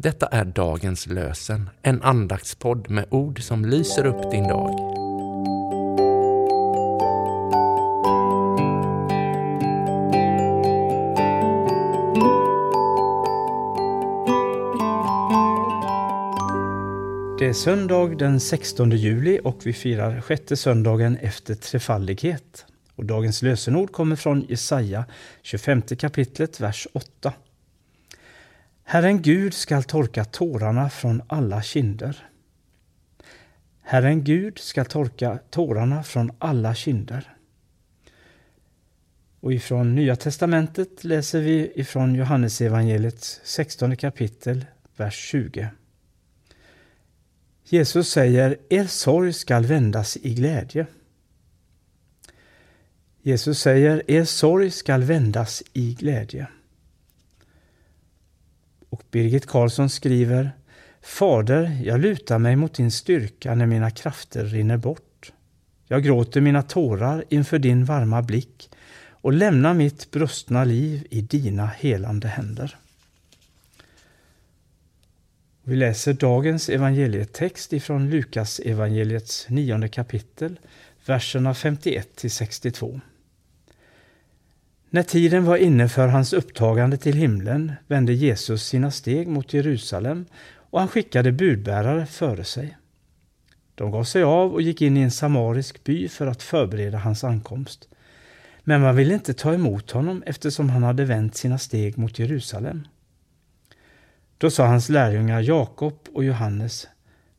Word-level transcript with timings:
Detta 0.00 0.26
är 0.26 0.44
dagens 0.44 1.06
lösen, 1.06 1.70
en 1.82 2.02
andaktspodd 2.02 2.90
med 2.90 3.06
ord 3.10 3.42
som 3.42 3.64
lyser 3.64 4.06
upp 4.06 4.30
din 4.30 4.48
dag. 4.48 4.70
Det 17.38 17.46
är 17.46 17.52
söndag 17.52 18.18
den 18.18 18.40
16 18.40 18.90
juli 18.90 19.40
och 19.44 19.60
vi 19.64 19.72
firar 19.72 20.20
sjätte 20.20 20.56
söndagen 20.56 21.16
efter 21.16 21.54
trefaldighet. 21.54 22.66
Och 22.94 23.04
dagens 23.04 23.42
lösenord 23.42 23.92
kommer 23.92 24.16
från 24.16 24.46
Jesaja 24.48 25.04
25 25.42 25.82
kapitlet, 25.82 26.60
vers 26.60 26.86
8. 26.92 27.32
Herren 28.90 29.22
Gud 29.22 29.54
skall 29.54 29.82
torka 29.82 30.24
tårarna 30.24 30.90
från 30.90 31.22
alla 31.26 31.62
kinder. 31.62 32.28
Herren 33.82 34.24
Gud 34.24 34.58
skall 34.58 34.86
torka 34.86 35.38
tårarna 35.50 36.02
från 36.02 36.32
alla 36.38 36.74
kinder. 36.74 37.36
Och 39.40 39.52
ifrån 39.52 39.94
Nya 39.94 40.16
testamentet 40.16 41.04
läser 41.04 41.40
vi 41.40 41.72
ifrån 41.74 42.14
Johannesevangeliets 42.14 43.40
16 43.44 43.96
kapitel, 43.96 44.64
vers 44.96 45.14
20. 45.14 45.68
Jesus 47.64 48.10
säger, 48.10 48.56
er 48.68 48.84
sorg 48.84 49.32
skall 49.32 49.64
vändas 49.64 50.16
i 50.16 50.34
glädje. 50.34 50.86
Jesus 53.22 53.60
säger, 53.60 54.10
er 54.10 54.24
sorg 54.24 54.70
skall 54.70 55.02
vändas 55.02 55.62
i 55.72 55.94
glädje. 55.94 56.46
Och 58.90 59.02
Birgit 59.10 59.46
Karlsson 59.46 59.90
skriver, 59.90 60.50
Fader, 61.02 61.78
jag 61.84 62.00
lutar 62.00 62.38
mig 62.38 62.56
mot 62.56 62.74
din 62.74 62.90
styrka 62.90 63.54
när 63.54 63.66
mina 63.66 63.90
krafter 63.90 64.44
rinner 64.44 64.76
bort. 64.76 65.32
Jag 65.86 66.04
gråter 66.04 66.40
mina 66.40 66.62
tårar 66.62 67.24
inför 67.28 67.58
din 67.58 67.84
varma 67.84 68.22
blick 68.22 68.70
och 69.10 69.32
lämnar 69.32 69.74
mitt 69.74 70.10
brustna 70.10 70.64
liv 70.64 71.06
i 71.10 71.20
dina 71.20 71.66
helande 71.66 72.28
händer. 72.28 72.76
Vi 75.62 75.76
läser 75.76 76.12
dagens 76.12 76.68
evangelietext 76.68 77.72
ifrån 77.72 78.10
Lukas 78.10 78.58
evangeliets 78.58 79.46
nionde 79.48 79.88
kapitel, 79.88 80.60
verserna 81.06 81.54
51 81.54 82.16
till 82.16 82.30
62. 82.30 83.00
När 84.90 85.02
tiden 85.02 85.44
var 85.44 85.56
inne 85.56 85.88
för 85.88 86.08
hans 86.08 86.32
upptagande 86.32 86.96
till 86.96 87.16
himlen 87.16 87.72
vände 87.86 88.12
Jesus 88.12 88.66
sina 88.66 88.90
steg 88.90 89.28
mot 89.28 89.52
Jerusalem 89.52 90.26
och 90.70 90.78
han 90.78 90.88
skickade 90.88 91.32
budbärare 91.32 92.06
före 92.06 92.44
sig. 92.44 92.76
De 93.74 93.90
gav 93.90 94.04
sig 94.04 94.22
av 94.22 94.52
och 94.52 94.62
gick 94.62 94.82
in 94.82 94.96
i 94.96 95.00
en 95.00 95.10
samarisk 95.10 95.84
by 95.84 96.08
för 96.08 96.26
att 96.26 96.42
förbereda 96.42 96.98
hans 96.98 97.24
ankomst. 97.24 97.88
Men 98.64 98.80
man 98.80 98.96
ville 98.96 99.14
inte 99.14 99.34
ta 99.34 99.54
emot 99.54 99.90
honom 99.90 100.22
eftersom 100.26 100.70
han 100.70 100.82
hade 100.82 101.04
vänt 101.04 101.36
sina 101.36 101.58
steg 101.58 101.98
mot 101.98 102.18
Jerusalem. 102.18 102.88
Då 104.38 104.50
sa 104.50 104.66
hans 104.66 104.88
lärjungar 104.88 105.40
Jakob 105.40 105.98
och 106.14 106.24
Johannes 106.24 106.88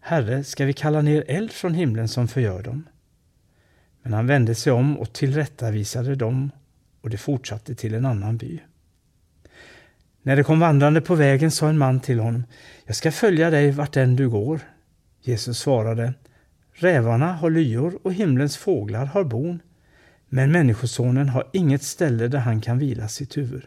Herre, 0.00 0.44
ska 0.44 0.64
vi 0.64 0.72
kalla 0.72 1.02
ner 1.02 1.24
eld 1.28 1.52
från 1.52 1.74
himlen 1.74 2.08
som 2.08 2.28
förgör 2.28 2.62
dem? 2.62 2.88
Men 4.02 4.12
han 4.12 4.26
vände 4.26 4.54
sig 4.54 4.72
om 4.72 4.98
och 4.98 5.12
tillrättavisade 5.12 6.14
dem 6.14 6.50
och 7.02 7.10
de 7.10 7.16
fortsatte 7.18 7.74
till 7.74 7.94
en 7.94 8.06
annan 8.06 8.36
by. 8.36 8.60
När 10.22 10.36
de 10.36 10.44
kom 10.44 10.60
vandrande 10.60 11.00
på 11.00 11.14
vägen 11.14 11.50
sa 11.50 11.68
en 11.68 11.78
man 11.78 12.00
till 12.00 12.20
honom 12.20 12.44
Jag 12.86 12.96
ska 12.96 13.12
följa 13.12 13.50
dig 13.50 13.70
vart 13.70 13.96
än 13.96 14.16
du 14.16 14.28
går. 14.28 14.60
Jesus 15.20 15.58
svarade 15.58 16.14
Rävarna 16.72 17.32
har 17.32 17.50
lyor 17.50 17.98
och 18.02 18.12
himlens 18.12 18.56
fåglar 18.56 19.04
har 19.06 19.24
bon, 19.24 19.62
men 20.28 20.52
Människosonen 20.52 21.28
har 21.28 21.48
inget 21.52 21.82
ställe 21.82 22.28
där 22.28 22.38
han 22.38 22.60
kan 22.60 22.78
vila 22.78 23.08
sitt 23.08 23.36
huvud. 23.36 23.62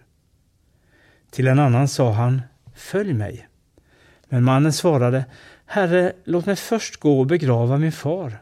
Till 1.31 1.47
en 1.47 1.59
annan 1.59 1.87
sa 1.87 2.11
han 2.11 2.41
Följ 2.75 3.13
mig. 3.13 3.47
Men 4.29 4.43
mannen 4.43 4.73
svarade 4.73 5.25
Herre, 5.65 6.13
låt 6.23 6.45
mig 6.45 6.55
först 6.55 6.97
gå 6.97 7.19
och 7.19 7.27
begrava 7.27 7.77
min 7.77 7.91
far. 7.91 8.41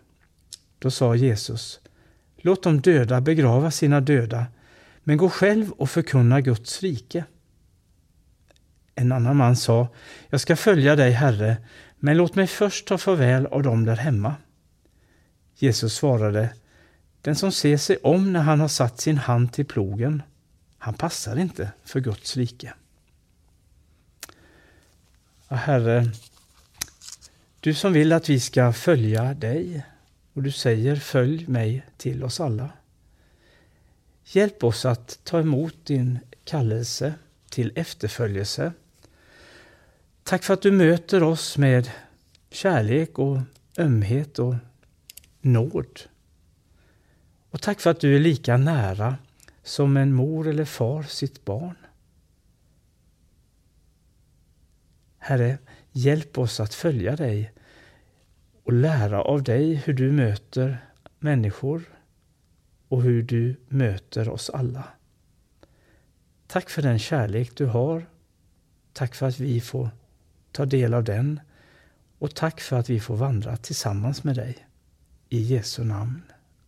Då 0.79 0.91
sa 0.91 1.15
Jesus 1.15 1.79
Låt 2.37 2.63
de 2.63 2.81
döda 2.81 3.21
begrava 3.21 3.71
sina 3.71 4.01
döda, 4.01 4.45
men 5.03 5.17
gå 5.17 5.29
själv 5.29 5.71
och 5.71 5.89
förkunna 5.89 6.41
Guds 6.41 6.81
rike. 6.81 7.25
En 8.95 9.11
annan 9.11 9.37
man 9.37 9.55
sa, 9.55 9.87
jag 10.29 10.41
ska 10.41 10.55
följa 10.55 10.95
dig, 10.95 11.11
Herre, 11.11 11.57
men 11.99 12.17
låt 12.17 12.35
mig 12.35 12.47
först 12.47 12.87
ta 12.87 12.97
farväl 12.97 13.45
av 13.45 13.63
dem 13.63 13.85
där 13.85 13.95
hemma. 13.95 14.35
Jesus 15.55 15.93
svarade, 15.95 16.53
den 17.21 17.35
som 17.35 17.51
ser 17.51 17.77
sig 17.77 17.97
om 17.97 18.33
när 18.33 18.41
han 18.41 18.59
har 18.59 18.67
satt 18.67 19.01
sin 19.01 19.17
hand 19.17 19.53
till 19.53 19.65
plogen, 19.65 20.21
han 20.77 20.93
passar 20.93 21.39
inte 21.39 21.71
för 21.83 21.99
Guds 21.99 22.37
rike. 22.37 22.73
Ja, 25.47 25.55
Herre, 25.55 26.11
du 27.59 27.73
som 27.73 27.93
vill 27.93 28.13
att 28.13 28.29
vi 28.29 28.39
ska 28.39 28.73
följa 28.73 29.33
dig 29.33 29.85
och 30.33 30.43
du 30.43 30.51
säger 30.51 30.95
följ 30.95 31.47
mig 31.47 31.85
till 31.97 32.23
oss 32.23 32.39
alla. 32.39 32.69
Hjälp 34.25 34.63
oss 34.63 34.85
att 34.85 35.19
ta 35.23 35.39
emot 35.39 35.85
din 35.85 36.19
kallelse 36.43 37.13
till 37.49 37.71
efterföljelse. 37.75 38.73
Tack 40.23 40.43
för 40.43 40.53
att 40.53 40.61
du 40.61 40.71
möter 40.71 41.23
oss 41.23 41.57
med 41.57 41.89
kärlek 42.49 43.19
och 43.19 43.39
ömhet 43.77 44.39
och 44.39 44.55
nåd. 45.41 45.99
Och 47.49 47.61
tack 47.61 47.79
för 47.79 47.89
att 47.89 47.99
du 47.99 48.15
är 48.15 48.19
lika 48.19 48.57
nära 48.57 49.17
som 49.63 49.97
en 49.97 50.13
mor 50.13 50.47
eller 50.47 50.65
far 50.65 51.03
sitt 51.03 51.45
barn. 51.45 51.75
Herre, 55.17 55.57
hjälp 55.91 56.37
oss 56.37 56.59
att 56.59 56.73
följa 56.73 57.15
dig 57.15 57.53
och 58.63 58.73
lära 58.73 59.21
av 59.21 59.43
dig 59.43 59.75
hur 59.75 59.93
du 59.93 60.11
möter 60.11 60.85
människor 61.19 61.83
och 62.87 63.03
hur 63.03 63.23
du 63.23 63.55
möter 63.67 64.29
oss 64.29 64.49
alla. 64.49 64.83
Tack 66.47 66.69
för 66.69 66.81
den 66.81 66.99
kärlek 66.99 67.51
du 67.55 67.65
har. 67.65 68.05
Tack 68.93 69.15
för 69.15 69.27
att 69.27 69.39
vi 69.39 69.61
får 69.61 69.89
ta 70.51 70.65
del 70.65 70.93
av 70.93 71.03
den 71.03 71.39
och 72.19 72.35
tack 72.35 72.61
för 72.61 72.79
att 72.79 72.89
vi 72.89 72.99
får 72.99 73.15
vandra 73.15 73.57
tillsammans 73.57 74.23
med 74.23 74.35
dig. 74.35 74.67
I 75.29 75.41
Jesu 75.41 75.83
namn. 75.83 76.21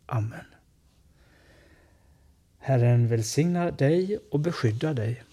Amen. 0.06 0.46
Herren 2.58 3.08
välsignar 3.08 3.72
dig 3.72 4.20
och 4.31 4.40
beskyddar 4.40 4.94
dig. 4.94 5.24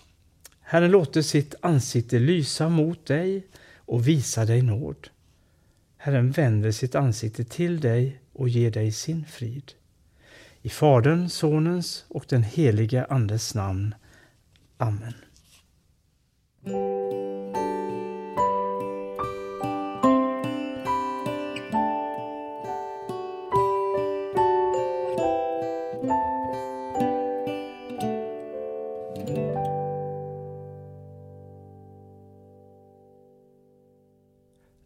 Herren 0.61 0.91
låter 0.91 1.23
sitt 1.23 1.55
ansikte 1.61 2.19
lysa 2.19 2.69
mot 2.69 3.07
dig 3.07 3.47
och 3.77 4.09
visa 4.09 4.45
dig 4.45 4.63
nåd. 4.63 5.09
Herren 5.97 6.31
vänder 6.31 6.73
sitt 6.73 6.95
ansikte 6.95 7.45
till 7.45 7.81
dig 7.81 8.21
och 8.33 8.49
ger 8.49 8.71
dig 8.71 8.93
sin 8.93 9.25
frid. 9.25 9.73
I 10.63 10.69
Faderns, 10.69 11.35
Sonens 11.35 12.05
och 12.09 12.25
den 12.29 12.43
helige 12.43 13.05
Andes 13.05 13.55
namn. 13.55 13.95
Amen. 14.79 15.15